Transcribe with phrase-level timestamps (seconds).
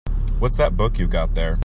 [0.39, 1.59] What's that book you've got there?